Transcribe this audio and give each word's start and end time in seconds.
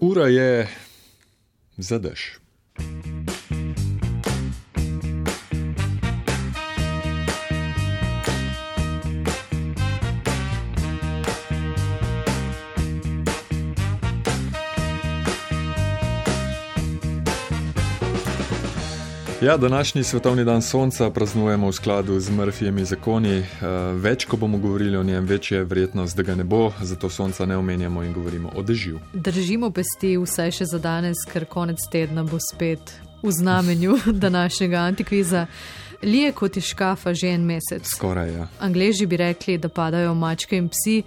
Ura 0.00 0.26
je 0.28 0.68
zadež. 1.78 2.45
Ja, 19.46 19.56
današnji 19.56 20.04
svetovni 20.04 20.44
dan 20.44 20.62
sonca 20.62 21.10
praznujemo 21.10 21.68
v 21.68 21.72
skladu 21.72 22.20
z 22.20 22.30
Murphyjemi 22.30 22.84
zakoni. 22.84 23.38
Eh, 23.38 23.46
več, 23.94 24.24
ko 24.24 24.36
bomo 24.36 24.58
govorili 24.58 24.96
o 24.96 25.02
njem, 25.02 25.26
več 25.26 25.52
je 25.52 25.64
verjetnost, 25.64 26.16
da 26.16 26.22
ga 26.22 26.34
ne 26.34 26.44
bo, 26.44 26.72
zato 26.82 27.10
sonca 27.10 27.46
ne 27.46 27.56
omenjamo 27.56 28.02
in 28.02 28.12
govorimo 28.12 28.50
o 28.56 28.62
dežju. 28.62 28.98
Držimo 29.12 29.70
pesti 29.70 30.16
vsaj 30.18 30.50
še 30.50 30.66
za 30.66 30.80
danes, 30.82 31.22
ker 31.30 31.46
konec 31.46 31.78
tedna 31.92 32.24
bo 32.26 32.40
spet 32.42 32.90
v 33.22 33.30
znamenju 33.30 33.94
današnjega 34.26 34.78
antikviza. 34.78 35.46
Lije 36.02 36.32
kot 36.32 36.56
iz 36.56 36.64
škafa 36.64 37.14
že 37.14 37.28
en 37.28 37.44
mesec. 37.46 37.86
Skoraj, 37.86 38.32
ja. 38.32 38.48
Angleži 38.60 39.06
bi 39.06 39.16
rekli, 39.16 39.58
da 39.58 39.68
padajo 39.68 40.14
mačke 40.14 40.58
in 40.58 40.66
psi, 40.68 41.02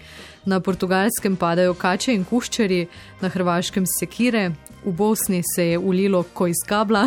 na 0.46 0.60
portugalskem 0.60 1.36
padajo 1.36 1.74
kače 1.74 2.16
in 2.16 2.24
kuščari, 2.24 2.88
na 3.22 3.30
hrvaškem 3.30 3.84
sekire, 4.00 4.52
v 4.86 4.96
Bosni 4.96 5.44
se 5.56 5.68
je 5.74 5.78
ulilo 5.78 6.24
ko 6.34 6.48
iz 6.48 6.64
kabla. 6.68 7.04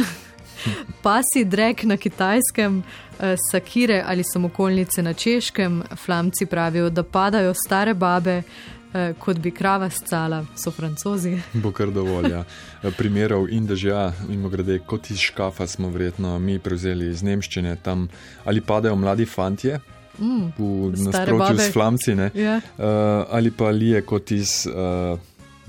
Pasi 1.02 1.44
drek 1.44 1.84
na 1.84 1.96
kitajskem, 1.96 2.82
eh, 3.20 3.36
sakire 3.50 4.02
ali 4.06 4.22
samokolnice 4.24 5.02
na 5.02 5.12
češkem, 5.12 5.82
flamci 5.96 6.46
pravijo, 6.46 6.90
da 6.90 7.02
padajo 7.02 7.54
stare 7.54 7.94
babe, 7.94 8.42
eh, 8.94 9.14
kot 9.18 9.38
bi 9.38 9.50
krava 9.50 9.90
scala, 9.90 10.44
so 10.56 10.70
francozi. 10.70 11.40
Bo 11.62 11.72
kar 11.72 11.90
dovolj. 11.90 12.30
Ja. 12.30 12.44
Primerov 12.98 13.48
in 13.50 13.66
dežja, 13.66 14.12
mimo 14.28 14.48
grede, 14.48 14.78
kot 14.78 15.10
iz 15.10 15.18
škafa 15.18 15.66
smo 15.66 15.88
verjetno 15.88 16.38
mi 16.38 16.58
prevzeli 16.58 17.10
iz 17.10 17.22
nemščine, 17.22 17.76
tam 17.82 18.08
ali 18.44 18.60
padajo 18.60 18.96
mladi 18.96 19.26
fantje. 19.26 19.80
Mm, 20.18 20.52
V 20.58 20.92
nasprotju 21.04 21.58
s 21.58 21.72
flamci, 21.72 22.14
ne, 22.14 22.30
Ja. 22.34 22.56
uh, 22.56 22.84
ali 23.30 23.50
pa 23.50 23.70
lije 23.70 24.02
kot 24.02 24.30
iz 24.30 24.66
uh, 24.66 25.18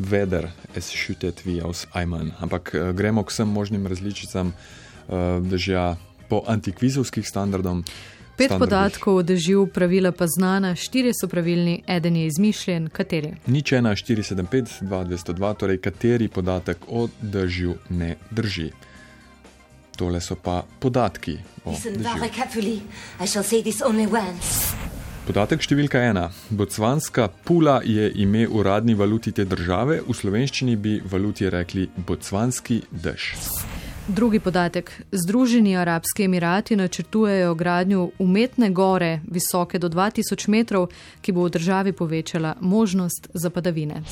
veder, 0.03 0.49
es 0.75 0.91
šutet 0.91 1.45
vi 1.45 1.61
aus 1.61 1.85
Eimann. 1.95 2.33
Ampak 2.39 2.73
uh, 2.75 2.91
gremo 2.95 3.23
k 3.23 3.31
vsem 3.31 3.47
možnim 3.47 3.87
različicam 3.87 4.53
uh, 4.53 5.39
dežja 5.41 5.95
po 6.29 6.43
antikvizovskih 6.47 7.27
standardom. 7.27 7.83
Pet 8.37 8.49
podatkov 8.59 9.15
o 9.15 9.21
dežju, 9.21 9.67
pravila 9.69 10.11
pa 10.11 10.25
znana, 10.27 10.75
štirje 10.75 11.11
so 11.13 11.27
pravilni, 11.29 11.83
eden 11.87 12.15
je 12.17 12.25
izmišljen, 12.27 12.89
kateri. 12.89 13.35
Nič 13.45 13.71
1, 13.77 13.93
475, 13.93 14.81
2202, 14.81 15.53
torej 15.53 15.77
kateri 15.77 16.27
podatek 16.27 16.77
o 16.89 17.07
dežju 17.21 17.75
ne 17.89 18.15
drži. 18.31 18.71
Tole 19.97 20.21
so 20.21 20.35
pa 20.35 20.63
podatki 20.79 21.37
o 21.65 21.71
Listen 21.71 21.93
dežju. 21.93 22.09
Podatek 25.23 25.61
številka 25.63 26.01
ena. 26.03 26.25
Botswanska 26.51 27.29
pula 27.47 27.77
je 27.87 28.09
ime 28.19 28.41
uradni 28.43 28.91
valuti 28.91 29.31
te 29.31 29.45
države, 29.47 30.01
v 30.03 30.15
slovenščini 30.19 30.73
bi 30.75 30.97
valuti 30.99 31.47
rekli 31.47 31.85
botswanski 31.95 32.81
dež. 32.91 33.29
Drugi 34.11 34.41
podatek. 34.43 34.91
Združeni 35.15 35.77
arabski 35.79 36.27
emirati 36.27 36.75
načrtujejo 36.75 37.55
gradnjo 37.55 38.09
umetne 38.19 38.67
gore, 38.75 39.21
visoke 39.23 39.79
do 39.79 39.87
2000 39.87 40.51
metrov, 40.51 40.89
ki 41.23 41.31
bo 41.31 41.47
v 41.47 41.55
državi 41.55 41.95
povečala 41.95 42.57
možnost 42.59 43.31
za 43.33 43.47
padavine. 43.47 44.03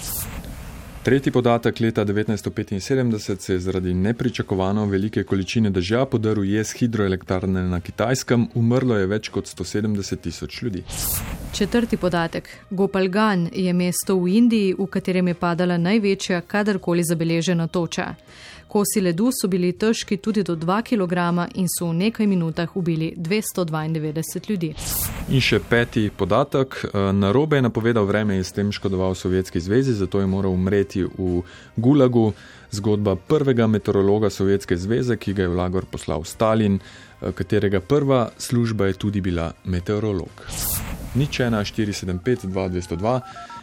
Tretji 1.03 1.31
podatek 1.31 1.79
leta 1.79 2.05
1975 2.05 3.39
se 3.39 3.53
je 3.53 3.59
zaradi 3.59 3.93
nepričakovano 3.93 4.85
velike 4.85 5.23
količine 5.23 5.69
dežja 5.69 6.05
podaril 6.05 6.43
jez 6.43 6.73
hidroelektrarne 6.77 7.63
na 7.63 7.79
Kitajskem, 7.79 8.47
umrlo 8.53 8.95
je 8.95 9.07
več 9.07 9.29
kot 9.29 9.49
170 9.49 10.21
tisoč 10.21 10.61
ljudi. 10.61 10.83
Četrti 11.53 11.97
podatek. 11.97 12.49
Gopalgan 12.69 13.49
je 13.53 13.73
mesto 13.73 14.15
v 14.15 14.27
Indiji, 14.27 14.75
v 14.77 14.85
katerem 14.85 15.27
je 15.27 15.33
padala 15.33 15.77
največja 15.77 16.41
kadarkoli 16.41 17.03
zabeležena 17.03 17.67
toča. 17.67 18.13
Kosi 18.71 19.01
ledu 19.01 19.33
so 19.35 19.49
bili 19.51 19.73
težki 19.75 20.15
tudi 20.17 20.45
do 20.47 20.55
2 20.55 20.77
kg 20.87 21.43
in 21.59 21.65
so 21.67 21.89
v 21.89 21.93
nekaj 21.93 22.27
minutah 22.27 22.77
ubili 22.77 23.09
292 23.17 24.49
ljudi. 24.49 24.69
In 25.29 25.41
še 25.43 25.59
peti 25.59 26.09
podatek. 26.09 26.77
eh, 26.85 27.11
Narobe 27.11 27.59
je 27.59 27.61
napovedal 27.61 28.05
vreme 28.07 28.37
in 28.37 28.43
s 28.43 28.55
tem 28.55 28.71
škodoval 28.71 29.15
Sovjetski 29.15 29.59
zvezi, 29.59 29.93
zato 29.93 30.19
je 30.19 30.27
moral 30.27 30.55
umreti 30.55 31.03
v 31.03 31.43
Gulagu. 31.75 32.31
Zgodba 32.71 33.15
prvega 33.15 33.67
meteorologa 33.67 34.29
Sovjetske 34.29 34.77
zveze, 34.77 35.17
ki 35.17 35.33
ga 35.33 35.43
je 35.43 35.51
v 35.51 35.55
Lagor 35.55 35.85
poslal 35.91 36.23
Stalin, 36.23 36.79
eh, 36.79 37.31
katerega 37.35 37.81
prva 37.83 38.29
služba 38.37 38.87
je 38.87 38.93
tudi 38.93 39.21
bila 39.21 39.51
meteorolog. 39.65 40.31
Nič 41.15 41.39
1, 41.39 41.59
475, 41.59 42.47
2202, 42.47 43.19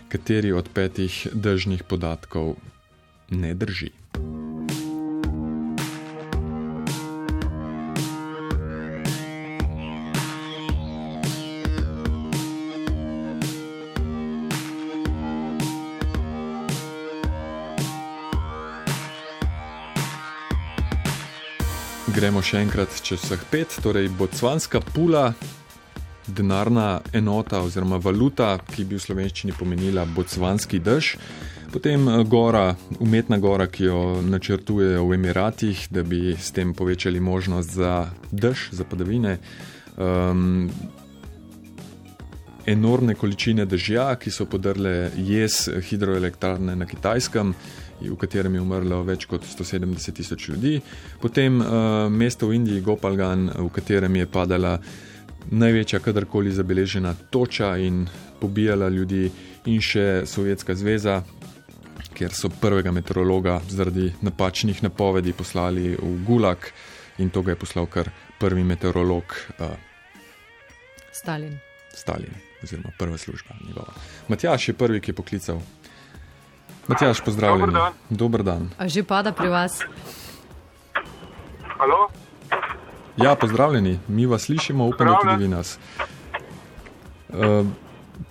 kateri 0.09 0.53
od 0.53 0.69
petih 0.69 1.29
držnih 1.33 1.89
podatkov 1.89 2.57
ne 3.31 3.55
drži. 3.55 4.08
Gremo 22.19 22.41
še 22.43 22.65
enkrat 22.65 22.97
čez 23.07 23.21
vseh 23.23 23.43
pet, 23.47 23.77
torej 23.79 24.09
botswanska 24.19 24.81
pula, 24.83 25.29
denarna 26.27 26.99
enota 27.15 27.61
oziroma 27.63 28.01
valuta, 28.03 28.57
ki 28.59 28.89
bi 28.91 28.99
v 28.99 29.05
slovenščini 29.05 29.55
pomenila 29.55 30.03
botswanski 30.17 30.81
dež. 30.83 31.13
Potem 31.71 32.11
eh, 32.11 32.25
gora, 32.27 32.73
umetna 32.99 33.39
gora, 33.39 33.69
ki 33.71 33.87
jo 33.87 34.01
načrtujejo 34.27 35.07
v 35.07 35.15
Emiratih, 35.15 35.85
da 35.95 36.03
bi 36.03 36.35
s 36.35 36.51
tem 36.51 36.75
povečali 36.75 37.23
možnost 37.23 37.79
za 37.79 38.09
dež, 38.35 38.73
za 38.75 38.83
padavine. 38.83 39.39
Um, 39.95 40.73
enormne 42.67 43.15
količine 43.15 43.63
dežja, 43.63 44.11
ki 44.19 44.35
so 44.35 44.51
podrle 44.51 45.13
jez 45.15 45.69
hidroelektrarne 45.71 46.75
na 46.75 46.91
Kitajskem, 46.91 47.55
v 48.01 48.17
katerem 48.17 48.55
je 48.55 48.63
umrlo 48.63 49.03
več 49.03 49.27
kot 49.27 49.43
170 49.43 50.15
tisoč 50.15 50.49
ljudi. 50.49 50.79
Potem 51.21 51.61
uh, 51.61 52.07
mesto 52.11 52.47
v 52.47 52.61
Indiji, 52.61 52.85
Gopalgan, 52.85 53.49
v 53.51 53.69
katerem 53.75 54.21
je 54.21 54.27
padala 54.31 54.79
največja 55.51 55.99
kadarkoli 56.05 56.53
zabeležena 56.53 57.15
toča 57.31 57.77
in 57.81 58.05
pobijala 58.41 58.89
ljudi, 58.89 59.27
in 59.67 59.81
še 59.83 60.23
Sovjetska 60.27 60.77
zveza, 60.79 61.23
kjer 62.15 62.35
so 62.35 62.51
prvega 62.51 62.93
meteorologa 62.95 63.59
zaradi 63.71 64.13
napačnih 64.23 64.83
napovedi 64.83 65.33
poslali 65.33 65.95
v 65.97 66.15
Gulag 66.27 66.71
in 67.19 67.31
to 67.31 67.43
ga 67.43 67.55
je 67.55 67.61
poslal 67.61 67.87
kar 67.91 68.11
prvi 68.39 68.63
meteorolog 68.65 69.35
uh, 69.59 69.75
Stalin. 71.13 71.59
Stalin, 71.95 72.35
oziroma 72.63 72.91
prva 72.99 73.19
služba 73.19 73.57
njegova. 73.67 73.93
Matjaš 74.29 74.69
je 74.69 74.75
prvi, 74.75 75.01
ki 75.01 75.11
je 75.11 75.15
poklical. 75.15 75.61
Matjaš, 76.89 77.21
pozdravljen. 77.21 77.67
Dober 77.67 77.81
dan. 77.81 77.93
Dober 78.11 78.43
dan. 78.43 78.71
A 78.79 78.89
že 78.89 79.03
pada 79.03 79.33
pri 79.33 79.49
vas? 79.49 79.85
Halo? 81.77 82.09
Ja, 83.17 83.35
pozdravljeni, 83.35 83.99
mi 84.09 84.27
vas 84.27 84.43
slišimo, 84.43 84.87
upam, 84.87 85.07
da 85.07 85.19
tudi 85.23 85.43
vi 85.43 85.49
nas. 85.49 85.79
Uh, 87.29 87.67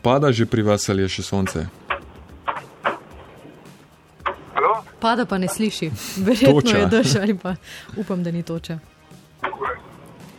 pada 0.01 0.31
že 0.31 0.46
pri 0.46 0.62
vas 0.62 0.90
ali 0.90 1.01
je 1.01 1.09
še 1.09 1.23
sonce? 1.23 1.67
Halo? 4.53 4.81
Pada 5.00 5.25
pa 5.25 5.38
ne 5.38 5.47
sliši. 5.47 5.91
Verjetno 6.26 6.61
Toča. 6.61 6.78
je 6.78 6.85
dež 6.85 7.16
ali 7.22 7.37
pa 7.37 7.55
upam, 7.96 8.23
da 8.23 8.32
ni 8.32 8.43
toča. 8.43 8.79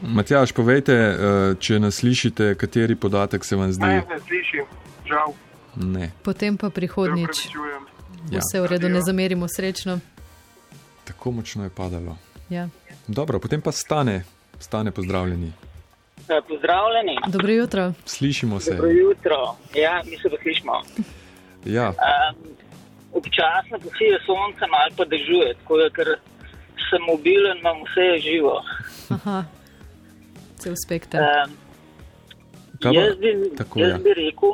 Matjaš, 0.02 0.52
povejte, 0.52 0.94
uh, 0.94 1.58
če 1.58 1.78
nas 1.78 2.02
slišite, 2.02 2.54
kateri 2.58 2.94
podatek 2.94 3.44
se 3.44 3.56
vam 3.56 3.70
zdi? 3.72 3.86
Ne, 3.86 4.02
ne 4.10 4.18
slišim, 4.26 4.66
žal. 5.06 5.34
Ne. 5.78 6.10
Potem 6.22 6.56
pa 6.58 6.70
prihodnič. 6.70 7.46
opravičujem. 7.46 7.77
Ja. 8.30 8.38
Vse 8.38 8.60
v 8.60 8.66
redu, 8.66 8.88
ne 8.88 9.00
zamerimo 9.00 9.46
srečno. 9.48 9.98
Tako 11.04 11.30
močno 11.30 11.64
je 11.64 11.70
padalo. 11.70 12.16
Ja. 12.50 12.68
Dobro, 13.06 13.38
potem 13.38 13.60
pa 13.60 13.72
stane, 13.72 14.24
stane 14.58 14.90
pozdravljeni. 14.90 15.52
Eh, 16.28 16.40
Pozdravljeni, 16.48 17.16
Dobro 17.28 17.52
jutro. 17.52 17.92
Slišimo 18.04 18.60
se. 18.60 18.74
dobro 18.74 18.90
jutro. 18.90 19.56
Ja, 19.74 20.02
mi 20.04 20.16
se 20.16 20.28
poslišimo. 20.30 20.72
Ja, 21.64 21.88
Um, 21.88 22.48
občasno 23.12 23.78
posije 23.78 24.18
sonce, 24.26 24.64
malo 24.70 24.90
pa 24.96 25.04
dežuje, 25.04 25.54
tako 25.54 25.76
da 25.76 25.90
ker 25.90 26.06
sem 26.90 27.02
mobilen, 27.06 27.58
imam 27.58 27.76
vse 27.82 28.30
živo. 28.30 28.62
Aha. 29.08 29.44
Cel 30.56 30.74
spekter. 30.84 31.20
Um, 31.20 31.56
jaz, 32.94 33.16
bi, 33.18 33.56
tako, 33.56 33.80
jaz, 33.80 33.90
ja. 33.90 33.98
bi 33.98 34.10
rekel, 34.14 34.52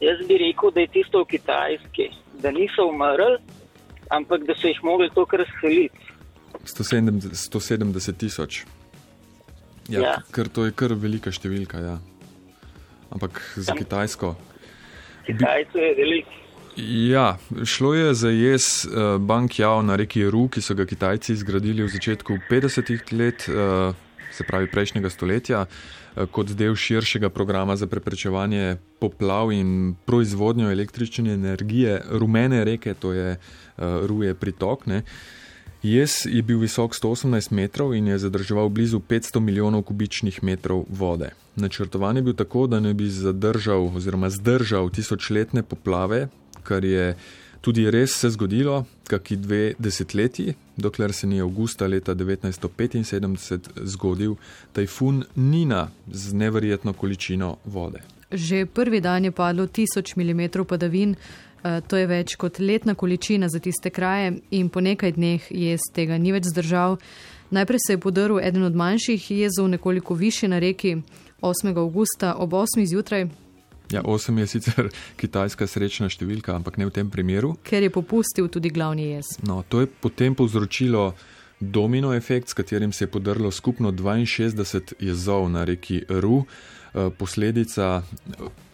jaz 0.00 0.18
bi 0.28 0.38
rekel, 0.38 0.70
da 0.70 0.80
je 0.80 0.86
tisto 0.86 1.22
v 1.22 1.26
Kitajski, 1.26 2.10
da 2.42 2.50
niso 2.50 2.86
umrli, 2.88 3.38
ampak 4.10 4.46
da 4.46 4.54
so 4.54 4.68
jih 4.68 4.80
mogli 4.82 5.10
to 5.14 5.26
kar 5.26 5.40
razseliti. 5.40 5.98
170 6.64 7.34
170 7.34 8.16
tisoč. 8.16 8.64
Ja, 9.88 10.00
Ja. 10.00 10.14
Ker 10.32 10.48
to 10.48 10.64
je 10.66 10.72
kar 10.72 10.92
velika 10.94 11.30
številka. 11.30 11.78
Ja. 11.80 11.98
Ampak 13.10 13.40
za 13.56 13.72
Tam- 13.72 13.78
Kitajsko. 13.78 14.34
Kitajce 15.26 15.78
je 15.78 15.94
veliko. 15.94 16.30
Ja, 17.10 17.38
šlo 17.64 17.94
je 17.94 18.14
za 18.14 18.28
jez 18.30 18.84
uh, 18.86 19.16
Bank 19.18 19.58
Jao 19.58 19.82
na 19.82 19.96
reki 19.96 20.22
Ru, 20.30 20.48
ki 20.48 20.60
so 20.62 20.74
ga 20.74 20.84
Kitajci 20.86 21.34
zgradili 21.34 21.82
v 21.82 21.88
začetku 21.90 22.36
50-ih 22.50 23.02
let, 23.12 23.48
uh, 23.48 23.90
se 24.38 24.46
pravi 24.48 24.70
prejšnjega 24.70 25.10
stoletja, 25.10 25.64
uh, 25.66 26.28
kot 26.30 26.54
del 26.58 26.76
širšega 26.78 27.30
programa 27.34 27.76
za 27.76 27.86
preprečevanje 27.86 28.76
poplav 28.98 29.52
in 29.52 29.94
proizvodnjo 30.06 30.70
električne 30.70 31.34
energije 31.34 32.00
rumene 32.10 32.64
reke, 32.64 32.94
to 32.94 33.12
je 33.12 33.34
uh, 33.34 34.06
Ru 34.06 34.22
je 34.22 34.34
pritok. 34.34 34.86
Ne. 34.86 35.02
Jez 35.82 36.26
je 36.26 36.42
bil 36.42 36.58
visok 36.58 36.94
118 36.94 37.52
metrov 37.54 37.94
in 37.94 38.08
je 38.10 38.18
zadrževal 38.18 38.68
blizu 38.68 38.98
500 38.98 39.40
milijonov 39.40 39.82
kubičnih 39.86 40.42
metrov 40.42 40.84
vode. 40.90 41.30
Načrtovan 41.56 42.16
je 42.16 42.22
bil 42.22 42.34
tako, 42.34 42.66
da 42.66 42.80
ne 42.80 42.94
bi 42.94 43.06
zadržal 43.06 43.86
oziroma 43.94 44.30
zdržal 44.30 44.90
tisočletne 44.90 45.62
poplave, 45.62 46.28
kar 46.62 46.84
je 46.84 47.14
tudi 47.60 47.90
res 47.90 48.14
se 48.20 48.30
zgodilo, 48.30 48.84
kakšni 49.08 49.36
dve 49.36 49.62
desetletji, 49.78 50.54
dokler 50.76 51.12
se 51.12 51.26
ni 51.26 51.40
avgusta 51.40 51.86
leta 51.86 52.14
1975 52.14 53.68
zgodil 53.84 54.36
tajfun 54.72 55.24
Nina 55.36 55.88
z 56.12 56.32
neverjetno 56.34 56.92
količino 56.92 57.56
vode. 57.64 58.02
Že 58.30 58.66
prvi 58.66 59.00
dan 59.00 59.24
je 59.24 59.30
padlo 59.32 59.66
1000 59.66 60.16
mm 60.16 60.64
padavin, 60.64 61.14
eh, 61.14 61.80
to 61.88 61.96
je 61.96 62.06
več 62.06 62.36
kot 62.36 62.58
letna 62.58 62.94
količina 62.94 63.48
za 63.48 63.58
tiste 63.58 63.90
kraje 63.90 64.38
in 64.50 64.68
po 64.68 64.80
nekaj 64.80 65.12
dneh 65.12 65.50
jez 65.50 65.80
tega 65.94 66.18
ni 66.18 66.32
več 66.32 66.44
zdržal. 66.44 66.98
Najprej 67.50 67.78
se 67.86 67.92
je 67.92 67.98
podrl 67.98 68.40
eden 68.40 68.62
od 68.62 68.74
manjših 68.74 69.30
jezov 69.30 69.68
nekoliko 69.68 70.14
više 70.14 70.48
na 70.48 70.58
reki 70.58 70.96
8. 71.40 71.76
augusta 71.76 72.34
ob 72.34 72.50
8. 72.50 72.86
zjutraj, 72.86 73.26
Ja, 73.92 74.02
osem 74.04 74.38
je 74.38 74.46
sicer 74.46 74.90
kitajska 75.20 75.66
srečna 75.66 76.10
številka, 76.12 76.54
ampak 76.56 76.76
ne 76.76 76.88
v 76.88 76.94
tem 76.94 77.10
primeru. 77.10 77.56
ker 77.62 77.82
je 77.82 77.90
popustil 77.90 78.48
tudi 78.48 78.70
glavni 78.70 79.14
jez. 79.16 79.38
No, 79.42 79.62
to 79.68 79.80
je 79.80 79.86
potem 79.86 80.34
povzročilo 80.34 81.14
domino 81.60 82.14
efekt, 82.14 82.48
s 82.48 82.54
katerim 82.54 82.92
se 82.92 83.04
je 83.04 83.10
podrlo 83.10 83.50
skupno 83.50 83.92
62 83.92 84.94
jezov 85.00 85.48
na 85.50 85.64
reki 85.64 86.04
Ru. 86.08 86.44
Eh, 86.94 87.10
Posledica, 87.18 88.02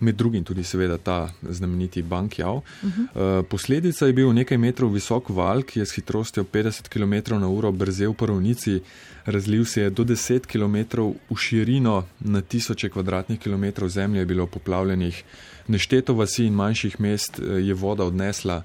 med 0.01 0.15
drugim 0.15 0.45
tudi 0.45 0.65
seveda 0.65 0.99
ta 0.99 1.33
znameniti 1.51 2.03
Bankjao. 2.03 2.57
Uh 2.57 2.63
-huh. 2.83 3.43
Posledica 3.43 4.07
je 4.07 4.13
bil 4.13 4.33
nekaj 4.33 4.59
metrov 4.59 4.93
visok 4.93 5.29
val, 5.29 5.63
ki 5.63 5.79
je 5.79 5.87
s 5.87 5.95
hitrostjo 5.95 6.45
50 6.45 6.89
km 6.89 7.35
na 7.41 7.49
uro 7.49 7.73
brzel 7.73 8.15
po 8.15 8.27
ravnici, 8.27 8.81
razlil 9.25 9.65
se 9.65 9.81
je 9.81 9.91
do 9.91 10.05
10 10.05 10.47
km 10.47 11.03
v 11.31 11.37
širino, 11.37 12.05
na 12.21 12.41
tisoče 12.41 12.89
kvadratnih 12.89 13.41
kilometrov 13.41 13.89
zemlje 13.89 14.19
je 14.19 14.27
bilo 14.27 14.47
poplavljenih, 14.47 15.25
nešteto 15.69 16.15
vasi 16.15 16.47
in 16.47 16.55
manjših 16.55 17.01
mest 17.01 17.39
eh, 17.39 17.43
je 17.43 17.75
voda 17.75 18.05
odnesla. 18.05 18.63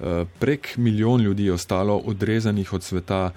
Eh, 0.00 0.24
Prek 0.38 0.76
milijon 0.76 1.20
ljudi 1.20 1.44
je 1.44 1.52
ostalo 1.52 1.96
odrezanih 1.96 2.72
od 2.72 2.82
sveta, 2.82 3.30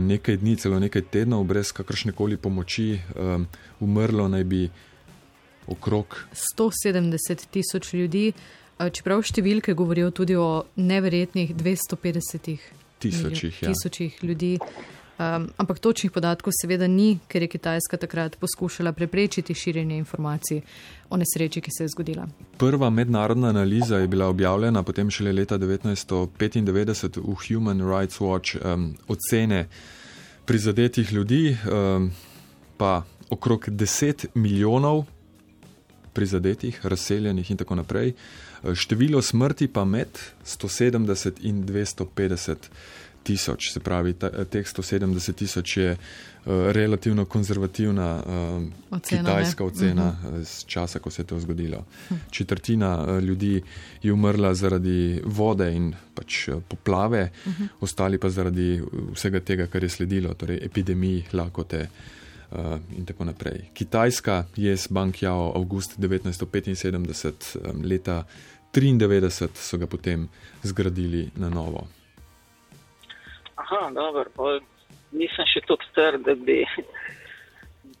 nekaj 0.00 0.36
dni, 0.36 0.56
celo 0.56 0.78
nekaj 0.78 1.02
tednov, 1.02 1.44
brez 1.44 1.72
kakršne 1.72 2.12
koli 2.12 2.36
pomoči, 2.36 3.00
umrlo 3.80 4.28
naj 4.28 4.44
bi 4.44 4.70
okrog 5.66 6.26
170 6.56 7.46
tisoč 7.46 7.92
ljudi, 7.92 8.32
čeprav 8.92 9.22
številke 9.22 9.74
govorijo 9.74 10.10
tudi 10.10 10.34
o 10.34 10.64
neverjetnih 10.76 11.54
250 11.54 12.58
tisočih. 12.98 13.52
miljo- 13.52 13.62
Ja. 13.62 13.68
tisočih 13.68 14.24
ljudi. 14.24 14.58
Um, 15.18 15.50
ampak 15.56 15.78
točnih 15.78 16.10
podatkov 16.10 16.52
seveda 16.52 16.86
ni, 16.86 17.18
ker 17.28 17.42
je 17.42 17.48
Kitajska 17.48 17.96
takrat 17.96 18.36
poskušala 18.36 18.92
preprečiti 18.92 19.54
širjenje 19.54 19.96
informacij 19.96 20.60
o 21.10 21.16
nesreči, 21.16 21.60
ki 21.60 21.70
se 21.70 21.84
je 21.84 21.88
zgodila. 21.88 22.26
Prva 22.58 22.90
mednarodna 22.90 23.48
analiza 23.48 23.98
je 23.98 24.08
bila 24.08 24.26
objavljena 24.26 24.82
potem 24.82 25.10
šele 25.10 25.32
leta 25.32 25.58
1995 25.58 27.18
v 27.18 27.34
Human 27.38 27.80
Rights 27.80 28.18
Watch 28.18 28.56
um, 28.56 28.96
ocene 29.06 29.68
prizadetih 30.44 31.12
ljudi, 31.12 31.56
um, 31.66 32.10
pa 32.76 33.02
okrog 33.30 33.68
10 33.68 34.26
milijonov 34.34 35.04
prizadetih, 36.12 36.80
razseljenih 36.86 37.50
in 37.50 37.56
tako 37.56 37.74
naprej. 37.74 38.12
Eh, 38.12 38.74
Število 38.74 39.22
smrti 39.22 39.68
pa 39.68 39.84
med 39.84 40.18
170 40.44 41.32
in 41.42 41.64
250 41.66 42.56
tisoč, 43.22 43.70
se 43.72 43.80
pravi, 43.80 44.12
ta, 44.12 44.30
teh 44.44 44.66
170 44.66 45.32
tisoč 45.32 45.76
je 45.76 45.90
uh, 45.92 46.52
relativno 46.74 47.24
konzervativna 47.24 48.22
uh, 48.26 48.62
Ocena, 48.90 49.22
kitajska 49.22 49.64
ne? 49.64 49.70
ocena 49.70 50.06
uh, 50.10 50.40
z 50.44 50.64
časa, 50.66 50.98
ko 50.98 51.10
se 51.10 51.22
je 51.22 51.26
to 51.26 51.40
zgodilo. 51.40 51.84
Četrtina 52.30 53.04
uh, 53.04 53.22
ljudi 53.22 53.62
je 54.02 54.12
umrla 54.12 54.54
zaradi 54.54 55.20
vode 55.24 55.70
in 55.74 55.92
pač 56.14 56.48
uh, 56.48 56.62
poplave, 56.68 57.28
ostali 57.80 58.18
pa 58.18 58.30
zaradi 58.30 58.82
vsega 59.14 59.40
tega, 59.40 59.66
kar 59.66 59.82
je 59.82 59.88
sledilo, 59.88 60.34
torej 60.34 60.58
epidemij, 60.62 61.22
lakote. 61.32 61.80
Uh, 61.80 62.21
in 62.96 63.06
tako 63.06 63.24
naprej. 63.24 63.70
Kitajska 63.74 64.44
je 64.56 64.76
z 64.76 64.88
Bankjao 64.88 65.52
avgust 65.56 65.98
1975, 65.98 67.56
um, 67.56 67.82
leta 67.84 68.24
1993 68.72 69.48
so 69.54 69.78
ga 69.78 69.86
potem 69.86 70.28
zgradili 70.62 71.30
na 71.36 71.48
novo. 71.48 71.86
Aha, 73.54 73.90
dobro, 73.94 74.24
pa 74.36 74.58
nisem 75.12 75.46
še 75.48 75.60
tako 75.66 75.84
star, 75.90 76.18
da 76.24 76.34
bi. 76.34 76.64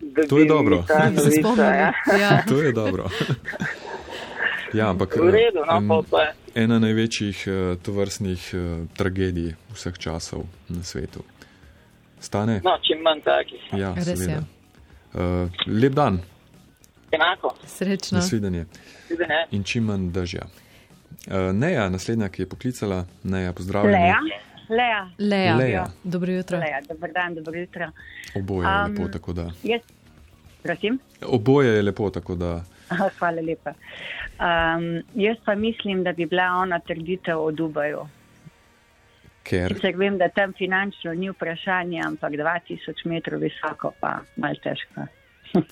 Da 0.00 0.26
To 0.26 0.38
je 0.38 0.44
bi 0.44 0.48
dobro. 0.48 0.84
Ta 0.88 1.10
Se 1.16 1.40
novica, 1.40 1.74
ja. 1.74 1.92
Ja. 2.18 2.42
To 2.48 2.62
je 2.62 2.72
dobro. 2.72 3.08
ja, 4.78 4.90
ampak 4.90 5.16
V 5.16 5.30
redu, 5.30 5.64
no, 5.68 6.02
je. 6.18 6.32
ena 6.54 6.78
največjih 6.78 7.44
uh, 7.46 7.76
tovrstnih 7.82 8.50
uh, 8.54 8.88
tragedij 8.96 9.54
vseh 9.76 9.98
časov 9.98 10.48
na 10.68 10.82
svetu. 10.82 11.22
Stane? 12.22 12.60
No, 12.64 12.78
čim 12.80 13.02
manj 13.02 13.20
takih. 13.20 13.60
Ja, 13.74 13.92
Res 13.94 14.08
je. 14.08 14.16
seveda. 14.16 14.44
Uh, 15.12 15.50
lep 15.68 15.92
dan, 15.92 16.20
Enako, 17.10 17.50
Srečno. 17.66 18.18
nasvidenje 18.18 18.64
ne. 19.28 19.40
in 19.50 19.64
čim 19.64 19.84
manj 19.84 20.06
dežja. 20.10 20.46
Uh, 21.26 21.50
Neja, 21.52 21.88
naslednja, 21.88 22.28
ki 22.28 22.42
je 22.42 22.48
poklicala, 22.48 23.02
Neja, 23.24 23.52
pozdravljeni. 23.52 23.98
Leja. 23.98 24.20
Leja. 24.68 25.02
Leja. 25.20 25.56
Leja. 25.56 25.84
Dobro 26.04 26.32
jutro. 26.32 26.58
Leja. 26.58 26.80
Dobar 26.88 27.12
dan, 27.12 27.34
dobro 27.34 27.60
jutro. 27.60 27.90
Oboje 28.34 28.64
je 28.64 28.84
Um, 28.84 28.90
lepo, 28.90 29.08
tako 29.08 29.32
da. 29.32 29.50
Jaz, 29.62 29.80
prosim. 30.62 30.98
Oboje 31.22 31.68
je 31.68 31.82
lepo, 31.82 32.10
tako 32.10 32.34
da. 32.34 32.64
Aha, 32.88 33.10
Hvala 33.18 33.40
lepa. 33.42 33.72
Um, 34.40 34.86
jaz 35.14 35.36
pa 35.44 35.54
mislim, 35.54 36.02
da 36.02 36.12
bi 36.12 36.26
bila 36.26 36.42
ona 36.54 36.78
trditev 36.80 37.40
o 37.40 37.50
Dubaju. 37.50 38.06
Ker 39.42 39.74
Sicer 39.74 39.96
vem, 39.96 40.18
da 40.18 40.28
tam 40.28 40.52
finančno 40.52 41.14
ni 41.14 41.30
vprašanje, 41.30 42.00
ampak 42.06 42.32
2000 42.32 42.78
metrov 43.06 43.40
visoko 43.40 43.92
pa 44.00 44.20
mal 44.36 44.54
težko. 44.56 45.06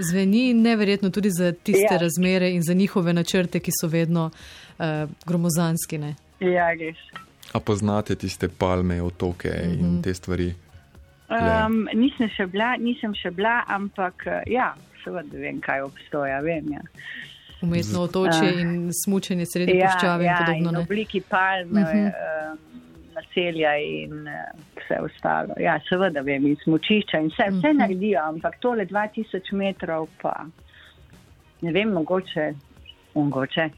Zveni 0.00 0.54
neverjetno 0.54 1.10
tudi 1.10 1.30
za 1.30 1.52
tiste 1.54 1.94
Ja. 1.94 1.98
razmere 1.98 2.50
in 2.50 2.62
za 2.62 2.74
njihove 2.74 3.12
načrte, 3.12 3.60
ki 3.60 3.70
so 3.72 3.88
vedno 3.88 4.30
uh, 4.78 4.84
gromozanski. 5.26 5.98
Ne? 5.98 6.14
ja, 6.40 6.70
res. 6.72 6.96
a 7.52 7.60
poznate 7.60 8.14
tiste 8.14 8.48
palme, 8.48 9.02
otoke 9.02 9.48
mm 9.48 9.70
-hmm. 9.70 9.80
in 9.80 10.02
te 10.02 10.14
stvari. 10.14 10.54
Leja. 11.30 11.66
Um, 11.66 11.88
nisem, 11.94 12.28
še 12.28 12.46
bila, 12.46 12.76
nisem 12.76 13.14
še 13.14 13.30
bila, 13.30 13.62
ampak 13.68 14.26
eh, 14.26 14.42
ja, 14.46 14.74
seveda 15.04 15.38
vem, 15.38 15.60
kaj 15.60 15.80
obstoja. 15.80 16.40
Vem, 16.40 16.72
ja. 16.72 16.80
Umetno 17.62 18.00
otočje 18.00 18.48
Ah. 18.48 18.60
in 18.60 18.90
smučanje 19.04 19.46
sredi 19.46 19.76
ja, 19.76 19.86
puščave 19.86 20.24
ja, 20.24 20.30
in 20.38 20.44
podobno. 20.46 20.68
in 20.70 20.74
ne. 20.74 20.80
obliki 20.80 21.20
palme, 21.20 21.80
uh 21.82 21.88
Mhm. 21.88 21.98
-huh. 21.98 22.12
Naselja 23.36 23.76
in 23.78 24.12
uh, 24.12 24.32
vse 24.76 25.00
ostalo. 25.04 25.54
Ja, 25.60 25.80
seveda 25.88 26.20
vem, 26.20 26.46
in 26.46 26.56
smočišča 26.64 27.18
in 27.18 27.30
vse, 27.30 27.42
vse 27.48 27.68
uh 27.68 27.72
Mhm. 27.72 27.78
naredijo, 27.78 28.20
ampak 28.24 28.58
tole 28.60 28.84
2000 28.86 29.52
metrov 29.52 30.08
pa 30.22 30.44
ne 31.62 31.72
vem, 31.72 31.88
mogoče. 31.88 32.54
Mogoče. 33.14 33.68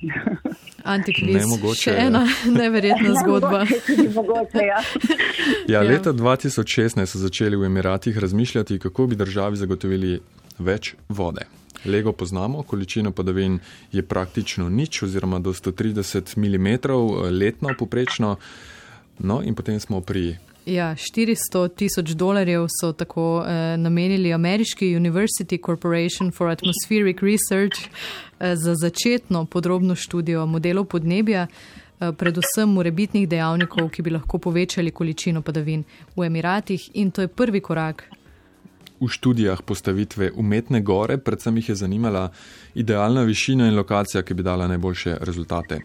Antikviz, 0.95 1.35
Nemogoče 1.37 1.81
še 1.81 1.91
je. 1.91 2.01
ena 2.01 2.27
neverjetna 2.61 3.15
zgodba. 3.15 3.65
mogoče, 3.65 4.11
mogoče 4.15 4.59
ja. 4.59 4.81
Ja, 5.69 5.83
Ja. 5.83 5.83
leta 5.83 6.13
2016 6.13 7.07
so 7.07 7.19
začeli 7.19 7.57
v 7.57 7.65
Emiratih 7.65 8.19
razmišljati, 8.19 8.79
kako 8.79 9.07
bi 9.07 9.17
državi 9.17 9.57
zagotovili 9.57 10.21
več 10.59 10.95
vode. 11.09 11.47
Lego 11.85 12.13
poznamo, 12.13 12.63
količina 12.63 13.11
padavin 13.11 13.59
je 13.93 14.03
praktično 14.03 14.69
nič, 14.69 15.03
oziroma 15.03 15.39
do 15.39 15.51
130 15.53 16.37
mm 16.37 16.79
letno 17.33 17.69
poprečno. 17.79 18.37
No, 19.18 19.42
in 19.42 19.54
potem 19.54 19.80
smo 19.80 20.00
pri 20.00 20.37
Ja, 20.66 20.94
400 20.97 21.68
tisoč 21.76 22.11
dolarjev 22.11 22.66
so 22.80 22.92
tako 22.92 23.44
eh, 23.47 23.76
namenili 23.76 24.33
ameriški 24.33 24.97
University 24.97 25.64
Corporation 25.66 26.33
for 26.33 26.49
Atmospheric 26.49 27.21
Research 27.21 27.78
eh, 27.80 28.56
za 28.56 28.75
začetno 28.75 29.44
podrobno 29.44 29.94
študijo 29.94 30.47
modelov 30.47 30.85
podnebja. 30.85 31.47
eh, 32.00 32.12
predvsem 32.12 32.68
morebitnih 32.68 33.28
dejavnikov, 33.28 33.90
ki 33.90 34.02
bi 34.02 34.11
lahko 34.11 34.38
povečali 34.38 34.90
količino 34.90 35.42
padavin 35.42 35.85
v 36.16 36.25
Emiratih 36.25 36.90
in 36.94 37.11
to 37.11 37.21
je 37.21 37.28
prvi 37.28 37.61
korak. 37.61 38.04
V 39.00 39.09
študijah 39.09 39.62
postavitve 39.62 40.30
umetne 40.37 40.80
gore, 40.80 41.18
predvsem 41.18 41.56
jih 41.56 41.68
je 41.68 41.75
zanimala 41.75 42.30
idealna 42.75 43.23
višina 43.23 43.68
in 43.68 43.76
lokacija, 43.76 44.23
ki 44.23 44.35
bi 44.35 44.42
dala 44.42 44.66
najboljše 44.68 45.16
rezultate. 45.21 45.80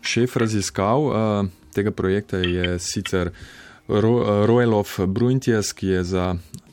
Šef 0.00 0.36
raziskav 0.36 1.00
uh, 1.00 1.46
tega 1.74 1.90
projekta 1.90 2.38
je 2.38 2.78
sicer 2.78 3.32
Ro 3.88 4.46
Roelov 4.46 4.88
Bruintjes, 5.06 5.72
ki 5.72 5.86
je 5.86 6.04
za 6.04 6.26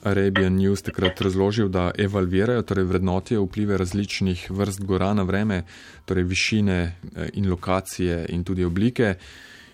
Arabian 0.03 0.55
News 0.55 0.81
takrat 0.81 1.21
razložil, 1.21 1.67
da 1.67 1.91
evalvirajo, 1.97 2.61
torej 2.61 2.83
vrednotijo 2.83 3.43
vplive 3.43 3.77
različnih 3.77 4.51
vrst 4.51 4.85
gora 4.85 5.13
na 5.13 5.23
vreme, 5.23 5.63
torej 6.05 6.23
višine 6.23 6.79
eh, 6.81 7.29
in 7.33 7.49
lokacije 7.49 8.25
in 8.29 8.43
tudi 8.43 8.63
oblike. 8.63 9.15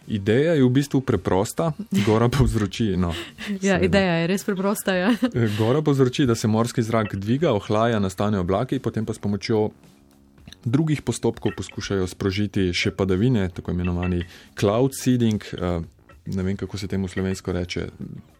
Ideja 0.07 0.53
je 0.53 0.63
v 0.63 0.69
bistvu 0.69 1.01
preprosta, 1.01 1.71
gora 2.05 2.29
povzroči. 2.29 2.93
No, 2.97 3.13
ja, 3.61 3.79
ideja 3.81 4.21
je 4.21 4.27
res 4.27 4.43
preprosta. 4.45 4.95
Ja. 4.95 5.09
Eh, 5.33 5.49
gora 5.57 5.81
povzroči, 5.81 6.25
da 6.25 6.35
se 6.35 6.47
morski 6.47 6.83
zrak 6.83 7.15
dviga, 7.15 7.53
ohlaja, 7.53 7.99
nastane 7.99 8.39
oblaki, 8.39 8.79
potem 8.79 9.05
pa 9.05 9.13
s 9.13 9.19
pomočjo 9.19 9.69
drugih 10.65 11.01
postopkov 11.01 11.51
poskušajo 11.57 12.07
sprožiti 12.07 12.71
še 12.73 12.91
padavine, 12.91 13.49
tako 13.53 13.71
imenovani 13.71 14.23
cloud 14.59 14.95
seeding. 14.97 15.43
Eh, 15.53 15.81
ne 16.25 16.43
vem, 16.43 16.57
kako 16.57 16.77
se 16.77 16.87
temu 16.87 17.07
slovensko 17.07 17.51
reče, 17.53 17.89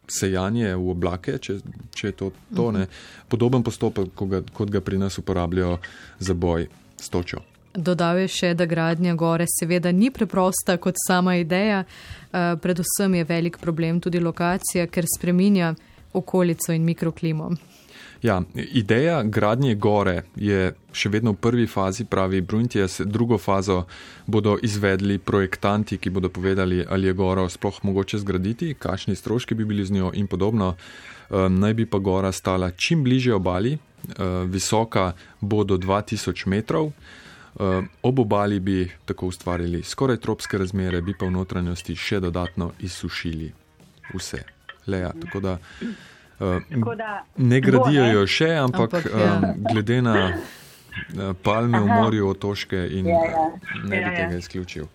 sejanje 0.07 0.75
v 0.75 0.89
oblake, 0.89 1.37
če, 1.41 1.59
če 1.95 2.07
je 2.07 2.15
to 2.17 2.31
to. 2.55 2.69
Ne? 2.71 2.87
Podoben 3.29 3.65
postopek, 3.65 4.13
kot 4.17 4.29
ga, 4.29 4.41
kot 4.53 4.71
ga 4.73 4.81
pri 4.81 5.01
nas 5.01 5.17
uporabljajo 5.21 5.77
za 6.19 6.33
boj 6.33 6.67
s 6.97 7.09
točo. 7.09 7.41
Dodal 7.75 8.21
je 8.23 8.27
še, 8.31 8.53
da 8.55 8.65
gradnja 8.69 9.17
gore 9.19 9.47
seveda 9.51 9.91
ni 9.91 10.07
preprosta 10.13 10.77
kot 10.79 10.95
sama 11.01 11.35
ideja, 11.35 11.81
uh, 11.83 12.55
predvsem 12.61 13.17
je 13.19 13.25
velik 13.27 13.59
problem 13.59 13.99
tudi 13.99 14.21
lokacija, 14.23 14.87
ker 14.87 15.03
spreminja 15.09 15.73
okolico 16.15 16.71
in 16.71 16.85
mikroklimo. 16.87 17.51
Ja, 18.21 18.41
ideja 18.55 19.23
gradnje 19.23 19.75
gore 19.75 20.23
je 20.35 20.73
še 20.95 21.09
vedno 21.09 21.35
v 21.35 21.41
prvi 21.41 21.65
fazi, 21.67 22.05
pravi 22.05 22.41
Bruntjes. 22.41 23.01
Drugo 23.05 23.37
fazo 23.37 23.83
bodo 24.25 24.55
izvedli 24.63 25.17
projektanti, 25.19 25.97
ki 25.97 26.09
bodo 26.09 26.29
povedali, 26.29 26.85
ali 26.89 27.07
je 27.07 27.13
goro 27.13 27.49
sploh 27.49 27.83
mogoče 27.83 28.19
zgraditi, 28.23 28.73
kakšni 28.79 29.15
stroški 29.15 29.55
bi 29.55 29.65
bili 29.65 29.85
z 29.85 29.93
njo 29.99 30.11
in 30.13 30.27
podobno. 30.27 30.75
Um, 31.29 31.59
naj 31.59 31.73
bi 31.73 31.85
pa 31.85 31.99
gora 31.99 32.31
stala 32.31 32.71
čim 32.71 33.03
bliže 33.03 33.33
obali, 33.33 33.75
uh, 33.75 34.45
visoka 34.49 35.13
bo 35.41 35.63
do 35.63 35.77
2000 35.77 36.47
metrov. 36.47 36.91
Uh, 37.55 37.85
ob 38.03 38.19
obali 38.19 38.59
bi 38.59 38.89
tako 39.05 39.27
ustvarili 39.27 39.83
skoraj 39.83 40.17
tropske 40.17 40.57
razmere, 40.57 41.01
bi 41.01 41.13
pa 41.17 41.25
v 41.25 41.35
notranjosti 41.37 41.95
še 41.95 42.19
dodatno 42.19 42.71
izsušili 42.79 43.53
vse. 44.13 44.43
Leja, 44.87 45.13
tako 45.21 45.39
da. 45.39 45.57
Uh, 46.39 46.61
ne 47.37 47.59
gradijo 47.61 48.05
jo 48.05 48.27
še, 48.27 48.51
ampak, 48.59 48.93
ampak 48.93 49.05
ja. 49.07 49.33
um, 49.37 49.63
glede 49.71 50.01
na 50.01 50.15
uh, 50.27 51.31
palme 51.43 51.77
Aha. 51.77 51.85
v 51.85 51.99
morju, 52.01 52.29
otoške 52.29 52.87
in 52.91 53.07
ja, 53.07 53.21
ja. 53.31 53.45
ne 53.83 53.89
bi 53.89 54.01
ja, 54.01 54.11
ja. 54.11 54.15
tega 54.15 54.39
izključil. 54.43 54.87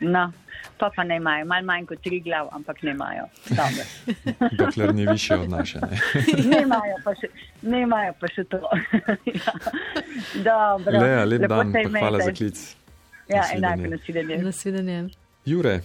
No. 0.00 0.30
Pa 0.78 0.90
pa 0.94 1.04
ne 1.04 1.16
imajo, 1.16 1.44
malo 1.44 1.66
manj 1.66 1.86
kot 1.90 2.00
tri 2.02 2.20
glav, 2.22 2.48
ampak 2.54 2.82
ne 2.82 2.90
imajo. 2.90 3.24
Dokler 4.58 4.94
ni 4.94 5.06
više 5.06 5.34
od 5.34 5.50
naše. 5.50 5.80
Ne, 5.80 5.98
ne, 6.50 6.62
imajo, 6.62 6.96
pa 7.04 7.14
še, 7.18 7.30
ne 7.62 7.80
imajo 7.82 8.12
pa 8.20 8.30
še 8.30 8.44
to. 8.44 8.60
ja. 10.46 10.76
Leja, 10.86 11.24
lep 11.24 11.42
Lepo 11.42 11.54
dan, 11.54 11.74
hvala 11.98 12.20
za 12.22 12.32
klic. 12.32 12.62
Ja, 13.28 13.42
enako, 13.54 13.90
nasvidenje. 13.90 14.38
nasvidenje. 14.38 15.08
Jure. 15.44 15.80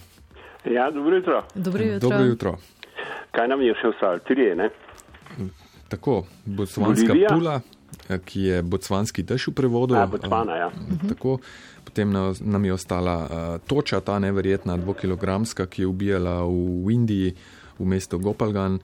Ja, 0.64 0.90
dobro 0.90 1.16
jutro. 1.16 1.44
Dobro 1.54 1.82
jutro. 1.82 2.08
Dobro 2.08 2.24
jutro. 2.24 2.56
Kaj 3.34 3.48
nam 3.48 3.62
je 3.62 3.74
še 3.82 3.90
ostalo? 3.90 4.18
Trije, 4.18 4.54
ne? 4.56 4.70
Tako, 5.88 6.24
botswanska 6.44 7.06
Bolivija. 7.06 7.28
pula, 7.28 7.60
eh, 8.08 8.18
ki 8.24 8.40
je 8.40 8.62
botswanski 8.62 9.22
dež 9.22 9.48
v 9.48 9.54
prevodu. 9.54 9.94
Ja, 9.94 10.06
Botswana, 10.06 10.56
ja. 10.56 10.70
Eh, 10.74 11.08
tako, 11.08 11.38
potem 11.84 12.12
nam 12.40 12.64
je 12.64 12.72
ostala 12.72 13.16
uh, 13.22 13.60
toča, 13.66 14.00
ta 14.00 14.18
neverjetna 14.18 14.76
dvokilogramska, 14.76 15.66
ki 15.66 15.82
je 15.82 15.86
ubijala 15.86 16.42
v 16.44 16.90
Indiji, 16.90 17.34
v 17.78 17.86
mestu 17.86 18.18
Gopalgan. 18.18 18.78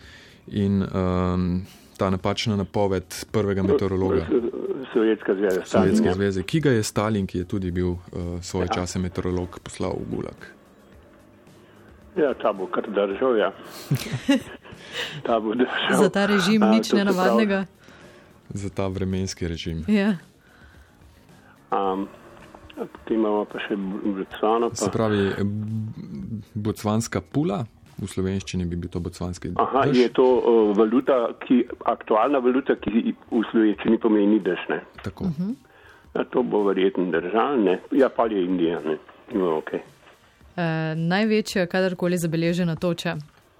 In 0.47 0.83
um, 0.83 1.63
ta 1.97 2.11
napačna 2.11 2.57
napoved 2.57 3.25
prvega 3.33 3.63
meteorologa. 3.63 4.27
Sovjetske 4.93 5.35
zveze. 5.35 5.61
Sovjetske 5.65 6.15
zveze, 6.15 6.43
ki 6.43 6.61
ga 6.61 6.71
je 6.71 6.83
Stalin, 6.83 7.27
ki 7.27 7.39
je 7.39 7.45
tudi 7.45 7.71
bil 7.71 7.91
uh, 7.91 7.99
svoje 8.43 8.67
ja. 8.71 8.75
čase 8.75 8.99
meteorolog, 8.99 9.61
poslal 9.63 9.95
v 10.01 10.15
Gulag. 10.15 10.49
Ja, 12.17 12.35
ta 12.35 12.53
bo 12.53 12.67
kar 12.67 12.89
držal, 12.91 13.37
ja. 13.39 13.53
ta 15.23 15.41
za 15.97 16.09
ta 16.11 16.27
režim 16.27 16.63
A, 16.63 16.71
nič 16.71 16.93
nenavadnega. 16.93 17.67
Za 18.55 18.71
ta 18.71 18.87
vremenski 18.89 19.49
režim. 19.49 19.85
Ja. 19.89 20.17
Um, 21.71 22.09
potem 22.75 23.17
imamo 23.17 23.45
pa 23.45 23.61
še 23.63 23.77
Botsvano. 23.77 24.71
Pa... 24.71 24.77
Se 24.77 24.91
pravi, 24.91 25.31
botsvanska 26.55 27.21
pula. 27.21 27.65
V 28.01 28.09
slovenščini 28.09 28.65
bi 28.65 28.79
bil 28.81 28.89
to 28.89 29.01
botsvanski 29.05 29.51
dež. 29.53 29.61
Aha, 29.61 29.83
je 29.93 30.09
to 30.17 30.25
uh, 30.25 30.71
valuta, 30.73 31.35
ki, 31.45 31.67
aktualna 31.85 32.41
valuta, 32.41 32.73
ki 32.81 33.13
v 33.13 33.43
slovenščini 33.51 34.01
pomeni 34.01 34.39
dež. 34.41 34.63
Tako. 35.05 35.29
Uh 35.29 35.37
-huh. 35.37 35.55
ja, 36.15 36.25
to 36.25 36.43
bo 36.43 36.63
verjetno 36.65 37.11
držal, 37.13 37.61
ne? 37.61 37.81
Ja, 37.93 38.09
pa 38.09 38.25
je 38.27 38.45
Indija, 38.45 38.81
ne? 38.81 38.97
No, 39.35 39.61
okay. 39.61 39.85
uh, 40.57 40.97
največja, 40.97 41.67
kadarkoli 41.67 42.19
zabeležena 42.19 42.77
toča. 42.77 43.17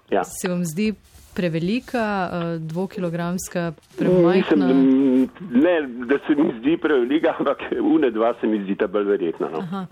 Ja. 0.09 0.23
Se 0.23 0.49
vam 0.49 0.65
zdi 0.65 0.93
prevelika, 1.35 2.29
uh, 2.31 2.61
dvokilogramska, 2.61 3.71
premajhna? 3.97 4.67
Mislim, 4.67 5.29
ne, 5.51 5.75
da 6.05 6.19
se 6.27 6.35
mi 6.35 6.53
zdi 6.59 6.77
prevelika, 6.77 7.35
ampak 7.39 7.57
une 7.81 8.11
dva 8.11 8.33
se 8.41 8.47
mi 8.47 8.63
zdi 8.63 8.75
ta 8.75 8.87
bolj 8.87 9.03
verjetna. 9.03 9.49
No. 9.49 9.85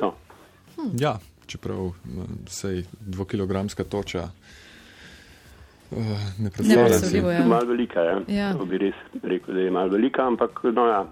No. 0.00 0.14
Hm. 0.76 0.90
Ja, 1.00 1.18
čeprav 1.46 1.92
se 2.46 2.82
dvokilogramska 3.00 3.84
toča. 3.84 4.28
Uh, 5.90 5.98
ne 6.38 6.50
predstavljam 6.50 7.00
si. 7.00 7.16
Ja. 7.16 7.46
Malo 7.46 7.66
velika 7.66 8.00
je. 8.00 8.22
Ja. 8.28 8.48
Ja. 8.48 8.64
Bi 8.64 8.78
res 8.78 8.94
rekel, 9.22 9.54
da 9.54 9.60
je 9.60 9.70
malo 9.70 9.88
velika, 9.88 10.26
ampak 10.26 10.60
no 10.64 10.86
ja, 10.86 11.04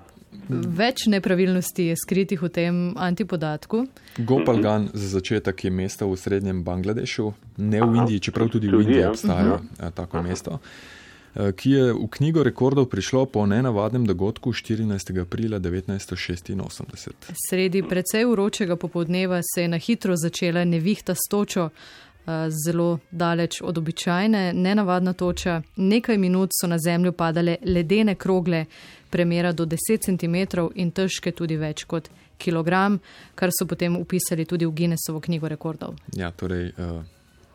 Več 0.49 1.07
nepravilnosti 1.07 1.91
je 1.93 1.97
skritih 1.97 2.41
v 2.43 2.49
tem 2.49 2.77
antipodatku. 2.97 3.87
Gopalgan 4.19 4.89
za 4.93 5.19
začetek 5.19 5.65
je 5.65 5.71
mesto 5.71 6.09
v 6.09 6.17
srednjem 6.17 6.65
Bangladešu, 6.65 7.33
ne 7.57 7.81
v 7.83 8.03
Indiji, 8.03 8.21
čeprav 8.29 8.51
tudi 8.53 8.73
v 8.73 8.83
Indiji 8.83 9.05
ja. 9.05 9.11
obstaja 9.13 9.61
uh, 9.61 9.91
tako 9.95 10.23
mesto, 10.25 10.59
eh, 11.35 11.53
ki 11.53 11.71
je 11.71 11.85
v 11.93 12.09
knjigo 12.11 12.43
rekordov 12.43 12.89
prišlo 12.93 13.27
po 13.27 13.47
nenavadnem 13.47 14.05
dogodku 14.09 14.53
14. 14.53 15.21
aprila 15.21 15.61
1986. 15.61 17.33
Sredi 17.49 17.83
precej 17.83 18.25
uročega 18.25 18.77
popoldneva 18.77 19.41
se 19.45 19.63
je 19.63 19.69
na 19.69 19.79
hitro 19.79 20.17
začela 20.17 20.65
nevihta 20.65 21.15
s 21.15 21.29
točo. 21.31 21.71
Eh, 22.27 22.51
zelo 22.51 22.99
daleč 23.11 23.61
od 23.63 23.79
običajne, 23.79 24.53
nenavadna 24.53 25.13
toča. 25.13 25.63
Nekaj 25.77 26.19
minut 26.19 26.51
so 26.61 26.67
na 26.67 26.79
zemljo 26.79 27.13
padale 27.13 27.57
ledene 27.65 28.15
krogle, 28.15 28.65
premjera 29.11 29.53
do 29.53 29.67
10 29.67 29.99
cm 29.99 30.61
in 30.75 30.91
težke 30.91 31.33
tudi 31.33 31.57
več 31.57 31.85
kot 31.85 32.11
kilogram, 32.39 33.01
kar 33.35 33.51
so 33.51 33.67
potem 33.67 33.97
upisali 33.97 34.45
tudi 34.45 34.67
v 34.67 34.71
Guinnessovo 34.71 35.21
knjigo 35.21 35.49
rekordov. 35.49 35.97
Ja, 36.15 36.31
torej, 36.31 36.71
uh, 36.79 37.03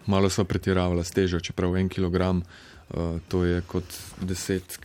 malo 0.05 0.29
so 0.29 0.43
pretiravali 0.43 1.03
s 1.03 1.15
težo, 1.15 1.39
čeprav 1.39 1.77
en 1.77 1.87
kilogram, 1.89 2.41
uh, 2.43 3.19
to 3.27 3.45
je 3.45 3.61
kot 3.61 3.87
10, 4.19 4.79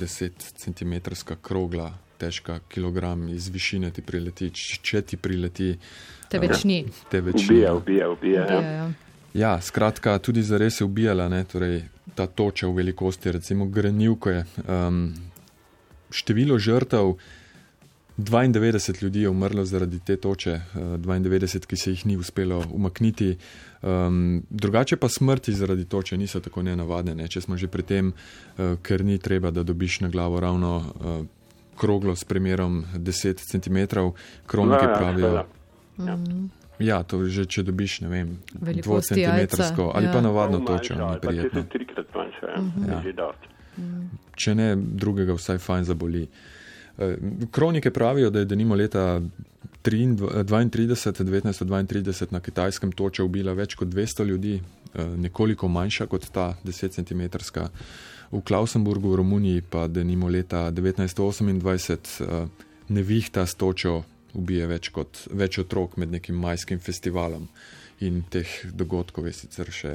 10 0.00 0.30
cm 0.58 0.94
krogla. 1.42 1.92
Težka 2.18 2.58
kilogram 2.68 3.28
iz 3.28 3.48
višine 3.48 3.90
ti 3.90 4.02
prileti, 4.02 4.50
če 4.82 5.02
ti 5.02 5.16
prileti. 5.16 5.70
Te 6.28 6.38
več 6.38 6.64
ni. 6.64 6.82
Te 7.08 7.22
več 7.24 7.46
ubija, 7.46 7.72
ubija, 7.74 8.10
ubija. 8.10 8.42
ubija 8.44 8.60
ja. 8.60 8.74
Ja. 8.82 8.90
Ja, 9.34 9.60
skratka, 9.60 10.18
tudi 10.18 10.42
za 10.42 10.58
res 10.58 10.80
je 10.80 10.84
ubijala 10.84 11.28
ne, 11.28 11.44
torej, 11.44 11.84
ta 12.14 12.26
toča 12.26 12.66
v 12.66 12.82
velikosti, 12.82 13.32
recimo 13.32 13.66
grenivke. 13.66 14.44
Um, 14.66 15.14
število 16.10 16.58
žrtev, 16.58 17.14
92 18.18 19.02
ljudi 19.02 19.20
je 19.20 19.28
umrlo 19.28 19.64
zaradi 19.64 20.00
te 20.04 20.16
toče, 20.16 20.52
uh, 20.74 20.82
92, 20.98 21.66
ki 21.66 21.76
se 21.76 21.90
jih 21.90 22.06
ni 22.06 22.16
uspelo 22.16 22.64
umakniti. 22.72 23.36
Um, 23.82 24.42
drugače 24.50 24.96
pa 24.96 25.08
smrti 25.08 25.54
zaradi 25.54 25.84
toče 25.84 26.16
niso 26.18 26.40
tako 26.40 26.62
nenavadne. 26.62 27.14
Ne. 27.14 27.28
Če 27.28 27.40
smo 27.40 27.56
že 27.56 27.68
pri 27.68 27.82
tem, 27.82 28.12
uh, 28.12 28.76
ker 28.82 29.04
ni 29.04 29.18
treba, 29.18 29.50
da 29.50 29.62
dobiš 29.62 30.00
na 30.00 30.08
glavo 30.08 30.40
ravno 30.40 30.76
uh, 30.76 31.26
kroglo 31.78 32.16
s 32.16 32.24
premjerom 32.24 32.84
10 32.94 33.46
cm, 33.46 33.78
kroniki 34.46 34.84
no, 34.84 34.90
ja, 34.90 34.98
pravijo. 34.98 35.34
Ja. 35.34 35.46
Ja. 36.06 36.16
Mm. 36.16 36.59
Ja, 36.80 37.02
to 37.02 37.24
že 37.28 37.44
če 37.44 37.62
dobiš, 37.62 38.00
ne 38.00 38.08
vem, 38.08 38.28
dvocentimetrsko 38.54 39.92
ali 39.94 40.08
ja. 40.08 40.12
pa 40.12 40.20
navadno 40.20 40.60
točo, 40.64 40.96
ni 40.96 41.20
prijetno. 41.20 41.64
Ja. 42.86 43.02
Ja. 43.16 43.32
Mhm. 43.76 44.06
Če 44.36 44.54
ne 44.54 44.72
drugega, 44.76 45.36
vsaj 45.36 45.60
fajn 45.60 45.84
zaboli. 45.84 46.24
Eh, 46.98 47.16
kronike 47.50 47.90
pravijo, 47.90 48.30
da 48.30 48.38
je 48.38 48.44
denimo 48.44 48.74
leta 48.74 49.20
32, 49.82 50.44
1932 50.44 52.32
na 52.32 52.40
kitajskem 52.40 52.92
toča 52.92 53.24
ubila 53.24 53.52
več 53.52 53.74
kot 53.74 53.88
200 53.88 54.24
ljudi, 54.24 54.60
eh, 54.94 55.04
nekoliko 55.16 55.68
manjša 55.68 56.06
kot 56.06 56.30
ta 56.32 56.54
10 56.64 56.92
cm. 56.92 57.22
V 58.30 58.40
Klausenburgu 58.40 59.10
v 59.10 59.16
Romuniji 59.16 59.62
pa 59.70 59.86
denimo 59.88 60.28
leta 60.28 60.70
1928 60.70 62.20
eh, 62.20 62.48
nevihta 62.88 63.46
s 63.46 63.54
točo 63.54 64.02
ubije 64.34 64.66
več 64.66 64.90
kot 64.94 65.24
več 65.30 65.58
otrok 65.58 65.96
med 65.96 66.12
nekim 66.12 66.38
majskim 66.40 66.80
festivalom 66.80 67.48
in 68.00 68.22
teh 68.30 68.48
dogodkov 68.72 69.26
je 69.28 69.32
sicer 69.32 69.70
še 69.72 69.94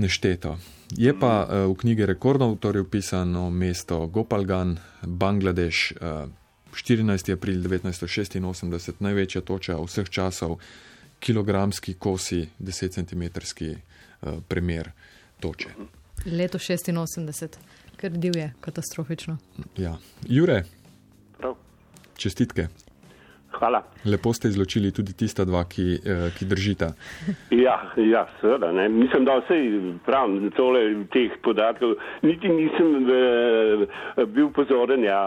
nešteto. 0.00 0.56
Je 0.96 1.12
pa 1.12 1.32
uh, 1.44 1.66
v 1.68 1.76
knjigi 1.82 2.06
rekordov 2.08 2.56
torej 2.60 2.86
upisano 2.86 3.50
mesto 3.50 4.06
Gopalgan, 4.06 4.78
Bangladeš, 5.02 5.92
uh, 6.00 6.28
14. 6.72 7.34
april 7.34 7.60
1986, 7.60 9.02
največja 9.04 9.42
toča 9.44 9.76
vseh 9.76 10.08
časov, 10.08 10.56
kilogramski 11.20 11.94
kosi, 12.00 12.46
10 12.58 12.96
cm 12.96 13.22
premjer 14.48 14.90
toče. 15.40 15.68
Leto 16.26 16.58
86, 16.58 17.58
ker 17.96 18.10
divje, 18.10 18.52
katastrofično. 18.60 19.36
Ja. 19.76 19.96
Jure, 20.28 20.64
Prav. 21.38 21.56
čestitke. 22.16 22.68
Hvala. 23.52 23.82
Lepo 24.04 24.32
ste 24.32 24.48
izločili 24.48 24.90
tudi 24.90 25.12
tista 25.12 25.44
dva, 25.44 25.64
ki, 25.64 25.82
eh, 25.96 26.30
ki 26.32 26.44
držita. 26.44 26.88
Ja, 27.50 27.76
ja 27.96 28.26
seveda. 28.40 28.72
Ne. 28.72 28.88
Mislim, 28.88 29.24
da 29.24 29.36
vse 29.38 29.58
pravim 30.04 30.50
tole 30.50 30.80
teh 31.06 31.30
podatkov. 31.42 31.94
Niti 32.22 32.48
nisem 32.48 32.88
eh, 33.04 33.86
bil 34.26 34.50
pozoren, 34.50 35.04
ja, 35.04 35.20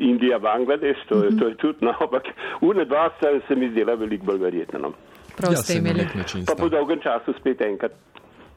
Indija, 0.00 0.38
Bangladeš, 0.38 0.96
to, 1.08 1.24
je- 1.24 1.36
to 1.38 1.48
je 1.48 1.54
tudi, 1.56 1.78
no, 1.80 1.94
ampak 2.00 2.22
une 2.62 2.84
dva 2.84 3.10
sta 3.16 3.28
se 3.48 3.54
mi 3.54 3.70
zdela 3.70 3.94
veliko 3.94 4.24
bolj 4.26 4.38
verjetno. 4.40 4.78
No. 4.80 4.92
Prav 5.36 5.52
ja, 5.52 5.56
ste 5.56 5.72
se 5.72 5.78
imeli. 5.78 6.06
Pa 6.46 6.54
po 6.54 6.68
dolgem 6.68 6.98
času 7.00 7.32
spet 7.32 7.60
enkrat 7.60 7.92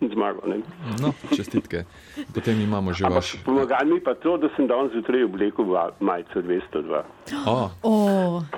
zmagal. 0.04 0.42
Ne. 0.48 0.58
No, 0.98 1.14
čestitke. 1.30 1.84
Potem 2.30 2.58
imamo 2.58 2.90
že 2.90 3.06
vaš. 3.06 3.36
pomaga 3.38 3.78
mi 3.84 4.00
pa 4.00 4.14
to, 4.14 4.38
da 4.38 4.50
sem 4.56 4.66
danes 4.66 4.92
zjutraj 4.92 5.24
oblekel 5.24 5.66
majico 6.00 6.42
202. 6.42 7.04
O, 7.46 7.70
O, 7.84 7.94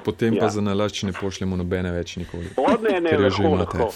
potem 0.03 0.33
pa 0.33 0.45
Ja. 0.45 0.49
za 0.49 0.61
nalašč 0.61 1.03
ne 1.03 1.13
pošljemo 1.13 1.55
nobene 1.55 1.91
več 1.91 2.15
nikoli. 2.15 2.47
Od 2.55 2.79
ne, 2.81 3.01
ne, 3.01 3.29
že 3.29 3.43
imate. 3.43 3.77
lahko. 3.77 3.91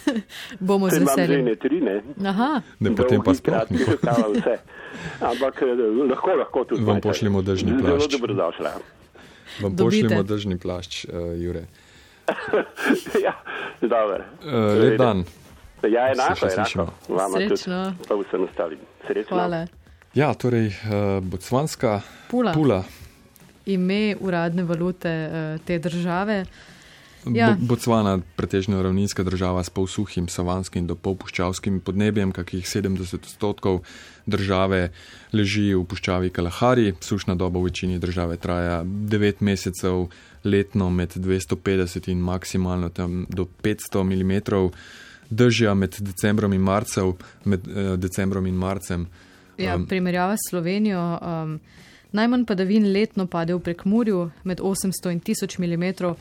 bomo 0.60 0.90
z 0.90 0.98
veseljem. 0.98 1.44
ne 1.44 1.54
tri, 1.56 1.80
ne. 1.80 2.02
Aha, 2.24 2.60
Ne, 2.78 2.90
potem 2.92 3.20
pa 3.20 3.30
sploh 3.32 3.66
ne. 3.68 4.58
Ampak 5.20 5.54
eh, 5.60 5.74
lahko, 6.04 6.30
lahko 6.34 6.64
tudi. 6.64 6.82
Vam 6.82 7.00
pošljemo 7.00 7.42
dežni 7.42 7.70
Zelo 7.72 7.96
plašč. 7.96 8.10
dobrodošla. 8.10 8.70
Vam 9.60 9.72
Dobite. 9.72 9.84
pošljemo 10.02 10.22
držni 10.22 10.56
plašč, 10.56 11.04
uh, 11.04 11.10
Jure. 11.36 11.64
ja, 13.24 13.32
dobro. 13.80 14.24
Uh, 14.40 14.52
lep 14.76 14.98
dan. 14.98 15.24
Ja, 15.82 16.14
Se 16.14 16.46
enako, 16.46 16.46
enako. 16.46 16.92
Vama 17.08 17.36
Srečno. 17.36 17.84
Tudi, 17.84 18.08
pa 18.08 18.14
vsem 18.14 18.44
ostalim. 18.44 18.78
Srečno. 19.06 19.36
hvala. 19.36 19.66
Ja, 20.14 20.34
torej, 20.34 20.66
uh, 20.66 21.24
botsvanska 21.24 22.00
Pula. 22.30 22.52
pula. 22.52 22.84
Ime 23.66 24.16
uradne 24.20 24.64
valute 24.64 25.08
eh, 25.08 25.58
te 25.64 25.78
države. 25.78 26.34
Ja. 26.38 26.68
Ja. 27.34 27.56
Botsvana, 27.60 28.18
pretežno 28.36 28.82
ravninska 28.82 29.22
država 29.22 29.64
s 29.64 29.70
polsuhim, 29.70 30.28
savanskim 30.28 30.86
do 30.86 30.94
polpuščavskim 30.94 31.80
podnebjem, 31.84 32.32
kakih 32.32 32.64
70 32.64 33.14
odstotkov 33.14 33.82
države 34.26 34.88
leži 35.32 35.74
v 35.74 35.84
puščavi 35.84 36.30
Kalahari. 36.30 36.94
Sušna 37.00 37.34
doba 37.34 37.60
v 37.60 37.68
večini 37.68 37.98
države 37.98 38.36
traja 38.36 38.80
9 38.84 39.42
mesecev 39.44 40.06
letno 40.44 40.90
med 40.90 41.16
250 41.16 42.08
in 42.08 42.22
maksimalno 42.24 42.88
tam 42.88 43.26
do 43.28 43.44
500 43.62 44.04
mm. 44.04 44.32
Držja 45.30 45.74
med 45.74 45.96
decembrom 46.00 46.52
in 46.52 46.60
marcem, 46.60 47.12
med 47.44 47.68
eh, 47.68 47.96
decembrom 47.96 48.46
in 48.46 48.54
marcem. 48.54 49.06
Ja, 49.58 49.74
Um, 49.76 49.86
primerjava 49.86 50.36
s 50.36 50.50
Slovenijo. 50.50 51.18
Um, 51.22 51.60
najmanj 52.12 52.44
padavin 52.44 52.92
letno 52.92 53.26
pade 53.26 53.54
v 53.54 53.60
prekmurju 53.60 54.30
med 54.44 54.60
800 54.60 55.10
in 55.12 55.20
1000 55.20 55.58
mm, 55.58 56.14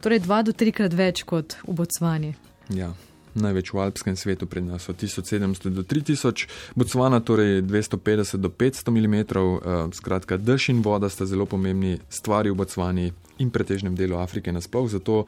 torej 0.00 0.18
dva 0.18 0.42
do 0.42 0.52
trikrat 0.52 0.92
več 0.92 1.22
kot 1.22 1.56
v 1.66 1.74
Bocvani. 1.74 2.34
Ja, 2.74 2.92
največ 3.34 3.72
v 3.72 3.78
alpskem 3.78 4.16
svetu 4.16 4.46
pri 4.46 4.62
nas 4.64 4.88
od 4.88 4.98
1700 4.98 5.70
do 5.70 5.82
3000, 5.82 6.48
Botswana 6.74 7.20
torej 7.20 7.62
250 7.62 8.36
do 8.36 8.48
500 8.48 8.90
mm. 8.90 9.16
Uh, 9.30 9.88
skratka, 9.94 10.36
dež 10.36 10.70
in 10.74 10.82
voda 10.82 11.08
sta 11.08 11.26
zelo 11.26 11.46
pomembni 11.46 11.98
stvari 12.10 12.50
v 12.50 12.58
Botswani 12.58 13.12
in 13.38 13.50
pretežnem 13.50 13.94
delu 13.94 14.18
Afrike 14.18 14.52
nasploh, 14.52 14.90
zato 14.90 15.24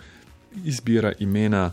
izbira 0.65 1.13
imena 1.19 1.73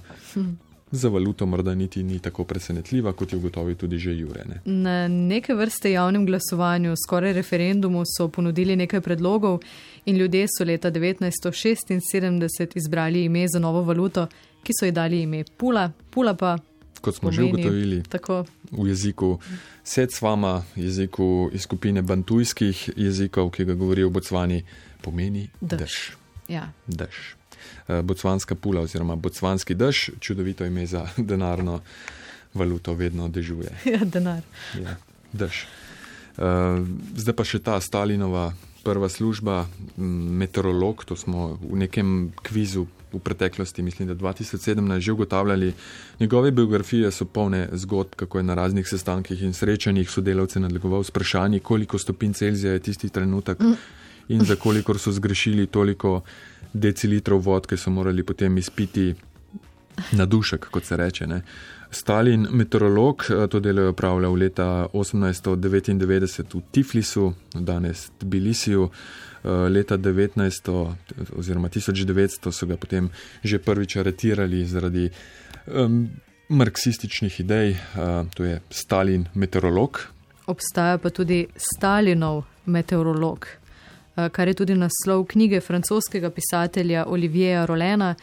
za 0.92 1.10
valuto 1.10 1.46
morda 1.46 1.76
niti 1.76 2.04
ni 2.04 2.20
tako 2.20 2.44
presenetljiva, 2.44 3.14
kot 3.14 3.34
je 3.34 3.38
ugotovil 3.38 3.76
tudi 3.76 3.98
že 3.98 4.18
Jure. 4.18 4.46
Ne? 4.46 4.62
Na 4.66 5.08
neke 5.08 5.54
vrste 5.54 5.92
javnem 5.92 6.26
glasovanju, 6.26 6.96
skoraj 7.06 7.34
referendumu, 7.34 8.04
so 8.18 8.28
ponudili 8.28 8.76
nekaj 8.76 9.02
predlogov 9.02 9.60
in 10.06 10.18
ljudje 10.18 10.48
so 10.58 10.64
leta 10.64 10.92
1976 10.92 12.78
izbrali 12.78 13.24
ime 13.24 13.48
za 13.48 13.60
novo 13.60 13.82
valuto, 13.84 14.28
ki 14.64 14.74
so 14.80 14.86
ji 14.86 14.92
dali 14.92 15.22
ime 15.22 15.44
Pula. 15.58 15.92
Pula 16.10 16.34
pa 16.34 16.58
Kot 17.02 17.16
smo 17.16 17.32
že 17.32 17.42
pomeni 17.42 17.54
ugotovili 17.54 18.04
tako. 18.04 18.46
v 18.72 18.88
jeziku 18.88 19.40
Setsvama, 19.84 20.64
jeziku 20.76 21.50
iz 21.54 21.62
skupine 21.62 22.02
bantujskih 22.02 22.90
jezikov, 22.98 23.50
ki 23.52 23.66
ga 23.66 23.74
govorijo 23.74 24.10
v 24.10 24.12
Botswani, 24.12 24.64
pomeni 25.02 25.50
Dež. 25.62 25.80
dež. 25.80 26.12
Ja. 26.48 26.74
dež. 26.88 27.39
Eh, 27.88 28.02
Botswanska 28.02 28.56
pula 28.56 28.82
oziroma 28.82 29.16
botswanski 29.16 29.76
dež, 29.76 30.10
čudovito 30.20 30.66
ime 30.66 30.86
za 30.86 31.08
denarno 31.32 31.80
valuto, 32.54 32.94
vedno 32.94 33.30
dežuje. 33.30 33.72
ja, 33.96 34.06
denar. 34.06 34.42
Ja, 34.82 34.98
dež. 35.34 35.66
Uh, 36.40 36.86
zdaj 37.20 37.36
pa 37.36 37.44
še 37.44 37.60
ta 37.60 37.76
Stalinova 37.84 38.54
prva 38.84 39.10
služba, 39.10 39.68
meteorolog, 40.40 41.04
to 41.04 41.16
smo 41.20 41.60
v 41.60 41.84
nekem 41.84 42.32
kvizu 42.44 42.88
v 43.14 43.20
preteklosti, 43.20 43.82
mislim, 43.82 44.08
da 44.08 44.16
2017 44.16 45.00
že 45.00 45.12
ugotavljali. 45.12 45.74
Njegove 46.20 46.52
biografije 46.52 47.12
so 47.12 47.26
polne 47.26 47.68
zgodb, 47.72 48.16
kako 48.16 48.38
je 48.38 48.44
na 48.44 48.54
raznih 48.54 48.88
sestankih 48.88 49.42
in 49.44 49.54
srečanjih 49.54 50.10
sodelavce 50.10 50.60
nadlegoval 50.60 51.04
s 51.04 51.10
vprašanji, 51.10 51.60
koliko 51.60 51.98
stopinj 51.98 52.34
Celzija 52.34 52.74
je 52.74 52.80
tisti 52.80 53.10
trenutek 53.10 53.58
in 54.30 54.46
za 54.46 54.56
kolikor 54.56 55.00
so 55.00 55.12
zgrešili 55.12 55.68
toliko 55.68 56.22
decilitrov 56.74 57.42
vodke, 57.42 57.78
so 57.78 57.92
morali 57.92 58.24
potem 58.24 58.58
izpiti 58.58 59.14
na 60.12 60.26
dušek, 60.26 60.70
kot 60.72 60.86
se 60.86 60.98
reče. 60.98 61.28
Ne. 61.28 61.42
Stalin, 61.92 62.48
meteorolog, 62.52 63.26
eh, 63.30 63.48
to 63.48 63.60
delo 63.60 63.82
je 63.82 63.88
opravljal 63.88 64.34
leta 64.34 64.88
1899 64.94 66.54
v 66.54 66.62
Tiflisu, 66.72 67.34
danes 67.54 68.12
Tbilisiju. 68.18 68.90
Eh, 69.44 69.50
Leta 69.50 69.98
1900 69.98 70.96
oziroma 71.36 71.70
1900 71.70 72.52
so 72.52 72.66
ga 72.66 72.78
potem 72.78 73.10
že 73.44 73.60
prvič 73.60 73.96
aretirali 73.96 74.66
zaradi 74.66 75.10
um, 75.68 76.10
marksističnih 76.50 77.40
idej, 77.40 77.72
uh, 77.72 78.28
to 78.34 78.44
je 78.44 78.62
Stalin, 78.70 79.26
meteorolog. 79.34 80.00
Obstaja 80.48 80.98
pa 80.98 81.10
tudi 81.10 81.48
Stalinov 81.56 82.44
meteorolog, 82.66 83.48
kar 84.32 84.48
je 84.48 84.54
tudi 84.54 84.76
naslov 84.76 85.26
knjige 85.26 85.62
francoskega 85.62 86.30
pisatelja 86.30 87.06
Olivieja 87.08 87.66
Rolena. 87.66 88.16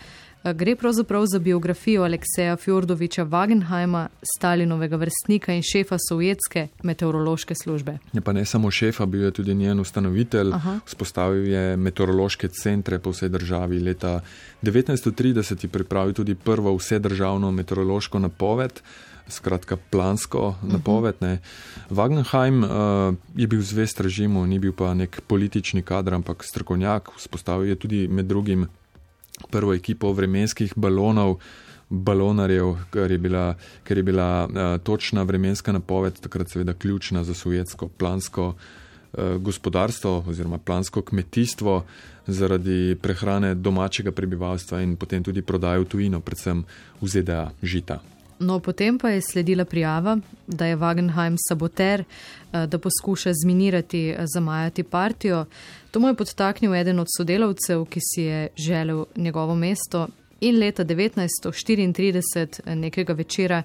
Eh, 0.47 0.53
Gre 0.55 0.77
pravzaprav 0.77 1.27
za 1.27 1.39
biografijo 1.39 2.03
Alekseja 2.03 2.57
Fjordoviča 2.57 3.25
Wagenheima, 3.25 4.09
Stalinovega 4.37 4.97
vrstnika 4.97 5.53
in 5.53 5.63
šefa 5.63 5.97
sovjetske 6.09 6.69
meteorološke 6.83 7.55
službe. 7.55 7.99
Je 8.13 8.21
pa 8.21 8.33
ne 8.33 8.45
samo 8.45 8.71
šefa, 8.71 9.07
bil 9.07 9.25
je 9.25 9.31
tudi 9.31 9.55
njen 9.55 9.81
ustanovitelj, 9.81 10.53
Aha. 10.53 10.79
vzpostavil 10.87 11.49
je 11.49 11.77
meteorološke 11.77 12.49
centre 12.49 12.99
po 12.99 13.11
vsej 13.11 13.29
državi. 13.29 13.81
Leta 13.81 14.21
1930 14.63 15.65
je 15.65 15.69
pripravil 15.69 16.13
tudi 16.13 16.35
prvo 16.35 16.77
vsedržavno 16.77 17.51
meteorološko 17.51 18.19
napoved, 18.19 18.81
skratka 19.29 19.77
plansko 19.77 20.55
napoved. 20.63 21.15
Ne. 21.21 21.39
Wagenheim 21.91 22.65
uh, 22.65 22.71
je 23.37 23.47
bil 23.47 23.63
zvest 23.63 24.01
režimu, 24.01 24.47
ni 24.47 24.59
bil 24.59 24.73
pa 24.73 24.95
nek 24.95 25.21
politični 25.27 25.83
kader, 25.83 26.15
ampak 26.15 26.45
strokovnjak. 26.45 27.11
Vzpostavil 27.17 27.69
je 27.69 27.77
tudi 27.77 28.09
med 28.09 28.27
drugim 28.27 28.67
prvo 29.51 29.75
ekipo 29.75 30.13
vremenskih 30.13 30.73
balonov. 30.77 31.39
Balonarjev, 31.89 32.73
ker 32.91 33.13
je 33.15 33.19
bila, 33.19 33.55
ker 33.87 33.97
je 33.97 34.03
bila 34.03 34.47
uh, 34.47 34.79
točna 34.83 35.23
vremenska 35.23 35.73
napoved 35.73 36.19
takrat 36.21 36.51
seveda 36.51 36.75
ključna 36.75 37.23
za 37.25 37.35
sovjetsko 37.35 37.89
plansko 37.89 38.47
uh, 38.49 38.57
gospodarstvo 39.39 40.25
oziroma 40.27 40.59
plansko 40.59 41.03
kmetijstvo 41.03 41.85
zaradi 42.27 42.97
prehrane 43.03 43.55
domačega 43.55 44.11
prebivalstva 44.11 44.83
in 44.83 44.97
potem 44.97 45.23
tudi 45.23 45.43
prodajo 45.43 45.85
tujino, 45.85 46.21
predvsem 46.21 46.65
v 47.01 47.09
ZDA 47.09 47.51
žita. 47.63 48.01
No, 48.39 48.61
potem 48.61 48.99
pa 48.99 49.11
je 49.11 49.21
sledila 49.21 49.65
prijava, 49.65 50.19
da 50.47 50.67
je 50.67 50.77
Wagenheim 50.77 51.37
saboter, 51.49 52.01
eh, 52.01 52.67
da 52.67 52.79
poskuša 52.79 53.33
zminirati, 53.43 54.09
eh, 54.09 54.25
zamajati 54.35 54.83
partijo. 54.83 55.45
To 55.91 56.01
mu 56.01 56.09
je 56.09 56.15
podtaknil 56.15 56.75
eden 56.75 56.99
od 56.99 57.07
sodelavcev, 57.17 57.85
ki 57.85 58.01
si 58.01 58.23
je 58.23 58.49
želel 58.57 59.05
njegovo 59.17 59.55
mesto. 59.55 60.09
In 60.41 60.59
leta 60.59 60.85
1934, 60.85 62.61
eh, 62.67 62.75
nekega 62.75 63.13
večera, 63.13 63.63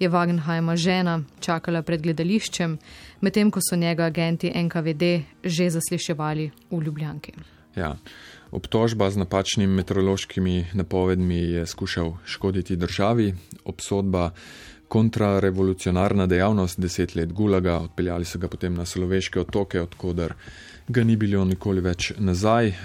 je 0.00 0.08
Wagenheima 0.08 0.76
žena 0.76 1.22
čakala 1.40 1.82
pred 1.82 2.02
gledališčem, 2.02 2.78
medtem 3.20 3.50
ko 3.50 3.60
so 3.70 3.76
njega 3.76 4.04
agenti 4.04 4.52
NKVD 4.54 5.22
že 5.44 5.70
zasliševali 5.70 6.50
v 6.70 6.80
Ljubljanki. 6.82 7.32
Ja. 7.76 7.96
Obtožba 8.54 9.10
z 9.10 9.18
napačnimi 9.18 9.74
meteorološkimi 9.74 10.66
napovedmi 10.78 11.38
je 11.58 11.66
skušal 11.66 12.12
škoditi 12.24 12.76
državi, 12.76 13.34
obsodba 13.64 14.30
kontrarevolucionarna 14.88 16.26
dejavnost, 16.26 16.80
deset 16.80 17.14
let 17.14 17.32
gulaga, 17.32 17.80
odpeljali 17.80 18.24
so 18.24 18.38
ga 18.38 18.48
potem 18.48 18.74
na 18.74 18.86
Sloveške 18.86 19.40
otoke, 19.40 19.80
odkudar 19.80 20.36
ga 20.88 21.04
ni 21.04 21.16
bilo 21.16 21.44
nikoli 21.44 21.82
več 21.82 22.12
nazaj. 22.18 22.68
Eh, 22.68 22.76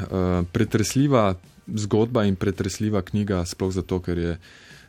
pretresljiva 0.51 1.35
zgodba 1.67 2.25
in 2.25 2.35
pretresljiva 2.35 3.01
knjiga, 3.01 3.43
sploh 3.45 3.71
zato, 3.71 3.99
ker 4.01 4.17
je 4.17 4.37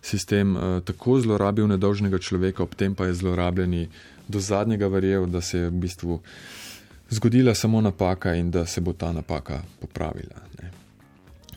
sistem 0.01 0.57
eh, 0.57 0.81
tako 0.81 1.21
zlorabil 1.21 1.69
nedolžnega 1.69 2.19
človeka, 2.19 2.63
ob 2.63 2.73
tem 2.75 2.95
pa 2.95 3.11
je 3.11 3.19
zlorabljeni 3.21 3.89
do 4.29 4.41
zadnjega 4.41 4.89
verjel, 4.89 5.27
da 5.27 5.45
se 5.45 5.59
je 5.59 5.69
v 5.69 5.81
bistvu 5.85 6.21
zgodila 7.11 7.55
samo 7.55 7.81
napaka 7.81 8.35
in 8.35 8.51
da 8.51 8.67
se 8.67 8.81
bo 8.81 8.93
ta 8.93 9.13
napaka 9.13 9.61
popravila. 9.81 10.50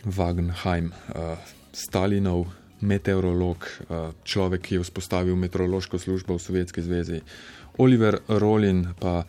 Wagenheim, 0.05 0.91
uh, 0.91 1.37
Stalinov 1.73 2.47
meteorolog, 2.83 3.57
uh, 3.63 4.11
človek, 4.23 4.61
ki 4.61 4.75
je 4.75 4.83
vzpostavil 4.83 5.35
meteorološko 5.35 5.99
službo 5.99 6.35
v 6.35 6.43
Sovjetski 6.43 6.81
zvezi, 6.81 7.21
Oliver 7.77 8.19
Rolin, 8.27 8.87
pa 8.99 9.23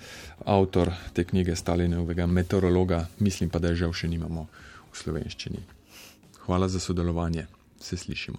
avtor 0.44 0.92
te 1.12 1.24
knjige 1.24 1.56
Stalinovega 1.56 2.26
meteorologa, 2.26 3.06
mislim 3.18 3.50
pa, 3.50 3.58
da 3.58 3.68
je 3.72 3.84
žal 3.86 3.92
še 3.92 4.08
nimamo 4.08 4.48
v 4.92 4.98
slovenščini. 4.98 5.62
Hvala 6.44 6.68
za 6.68 6.80
sodelovanje, 6.80 7.46
se 7.80 7.96
slišimo. 7.96 8.32